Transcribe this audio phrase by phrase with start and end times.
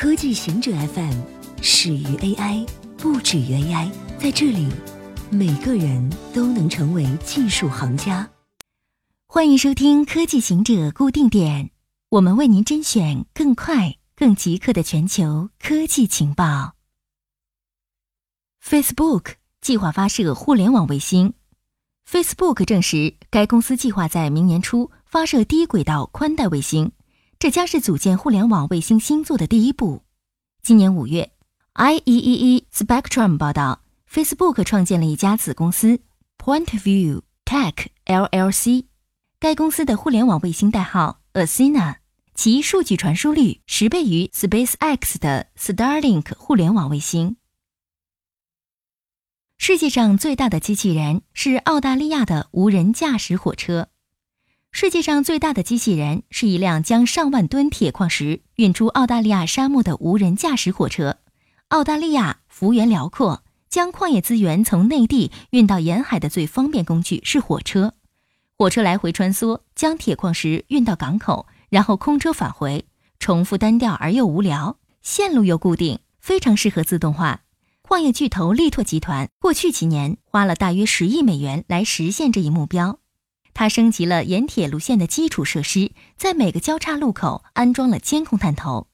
[0.00, 1.12] 科技行者 FM
[1.60, 2.66] 始于 AI，
[2.96, 3.92] 不止于 AI。
[4.18, 4.66] 在这里，
[5.28, 8.26] 每个人都能成为技术行家。
[9.26, 11.70] 欢迎收听科技行者固定点，
[12.08, 16.76] 我们为您甄选更快、更即刻的全球科技情报。
[18.64, 21.34] Facebook 计划发射互联网卫星。
[22.10, 26.90] Facebook 证实，该公司计划在明年初发射低轨道宽带卫星。
[27.40, 30.02] 这将是组建互联网卫星星座的第一步。
[30.62, 31.32] 今年五月
[31.72, 36.00] ，IEEE Spectrum 报道，Facebook 创建了一家子公司
[36.36, 38.84] PointView Tech LLC。
[39.38, 41.96] 该公司的互联网卫星代号 Athena，
[42.34, 47.38] 其数据传输率十倍于 SpaceX 的 Starlink 互联网卫星。
[49.56, 53.89] 世界上最大的机器人是澳大利亚的无人驾驶火车。
[54.72, 61.18] 世界上最大的机器人是一辆将上万吨铁矿石运出澳大利亚沙漠的无人驾驶火车。
[61.68, 67.94] 澳大利亚幅员辽阔，将矿业资源从内地运到沿海的最方便工具是火车。
[68.56, 72.86] 火车来回穿梭，将铁矿石运到港口，然后空车返回，
[73.18, 77.40] 重复单调而又无聊，线路又固定，非常适合自动化。
[77.82, 82.99] 矿业巨头力拓集团过去几年花了大约十亿美元来实现这一目标。
[83.60, 88.86] 它升级了沿铁路线的基础设施，在每个交叉路口安装了监控探头。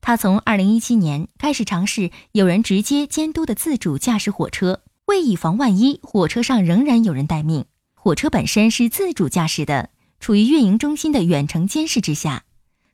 [0.00, 7.66] 它从2017年开始尝试有人直接监督的自主驾驶火车，为以防万一，火车上仍然有人待命。
[7.94, 12.42] 火车本身是自主驾驶的，处于运营中心的远程监视之下。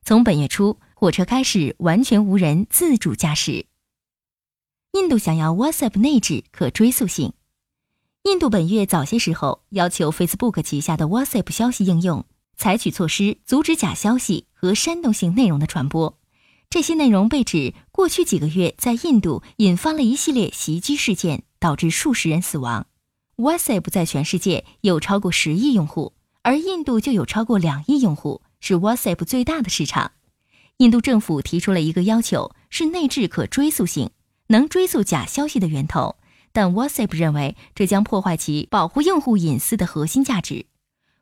[0.05, 3.65] 从本月初，火车开始完全无人自主驾驶。
[4.93, 7.33] 印度想要 WhatsApp 内置可追溯性。
[8.25, 12.25] 印度本月早些时候要求 Facebook 旗下的 WhatsApp 消息应用
[12.57, 16.19] 采取措施，阻止假消息和煽动性内容的传播。
[16.71, 22.87] 这些内容被指过去几个月在印度引发了一系列袭击事件，导致数十人死亡。
[23.37, 30.13] WhatsApp 在全世界有超过十亿用户，而印度就有超过两亿用户，是 WhatsApp 最大的市场。
[30.79, 34.09] 印度政府提出了一个要求，是内置可追溯性，
[34.47, 36.17] 能追溯假消息的源头。
[36.55, 40.67] 但 WhatsApp 认为这将破坏其保护用户隐私的核心价值。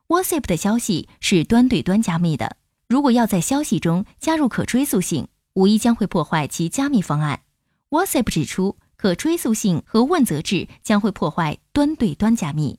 [0.09, 7.41] WhatsApp 的消息是端对端加密的，如果要在消息中加入可追溯性，无疑将会破坏其加密方案。
[7.89, 12.79] WhatsApp 指出，可追溯性和问责制将会破坏端对端加密。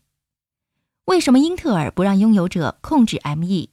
[1.06, 3.70] 为什么英特尔不让拥有者控制 ME？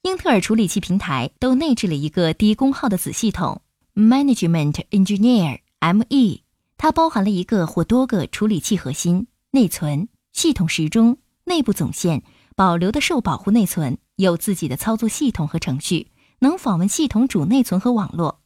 [0.00, 3.60] 英特尔处理器平台都内置了一个低功耗的子系统
[3.94, 6.47] Management Engineer ME。
[6.78, 12.22] 它包含了一个或多个处理器核心、内存、系统时钟、内部总线、
[12.54, 18.40] 保留的受保护内存，有自己的操作系统和程序，能访问系统主内存和网络。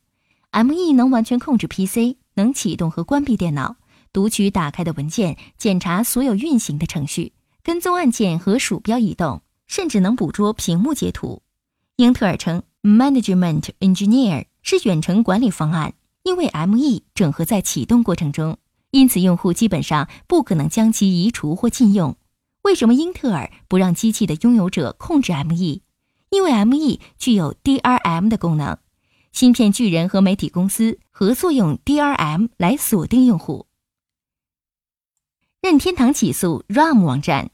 [0.51, 3.77] ME 能完全控制 PC，能启动和关闭电脑，
[4.15, 11.43] 读取打开的文件，检查所有运行的程序，跟踪按键和鼠标移动，甚至能捕捉屏幕截图。
[11.97, 15.93] 英特尔称，Management Engineer 是远程管理方案。
[16.23, 18.59] 因为 ME 整合在启动过程中，
[18.91, 22.17] 因此用户基本上不可能将其移除或禁用。
[22.63, 25.81] 为什么英特尔不让机器的拥有者控制 ME？
[26.31, 28.79] 因为 ME 具有 DRM 的功能。
[29.33, 33.67] 芯片巨人和媒体公司合作用 DRM 来锁定用户。
[35.61, 37.51] 任天堂起诉 RAM 网站。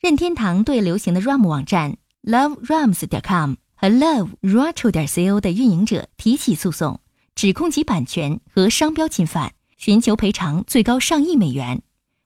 [0.00, 7.00] 任天堂对流行的 RAM 网站 LoveRAMS.com 和 LoveRetro.co 的运营者提起诉讼。
[7.40, 11.80] 指控其版权和商标侵犯，寻求赔偿最高上亿美元。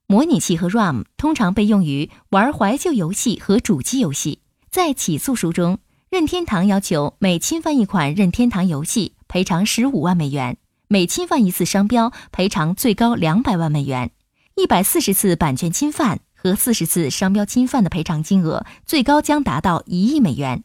[0.08, 4.40] 模拟器和 RAM 通常被用于玩怀旧游戏和主机游戏。
[4.72, 5.78] 在起诉书中，
[6.10, 10.56] 任天堂要求每侵犯一款任天堂游戏赔偿十五万美元，
[10.88, 14.10] 每侵犯一次商标赔偿最高两百万美元。
[14.56, 20.64] 一百四十次版权侵犯和四十次商标侵犯的赔偿金额最高将达到一亿美元。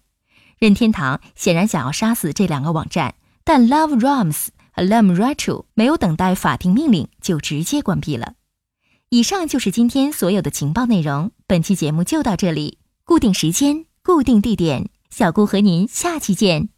[0.58, 3.14] 任天堂显然想要杀死这两个网站。
[3.52, 8.34] 但 Love Rams 和 Lem Retro 没有等待法庭命令就直接关闭了。
[9.10, 11.32] 以上就是今天所有的情报内容。
[11.48, 16.70] 本期节目就到这里，固定时间，固定地点，小顾和您下期见。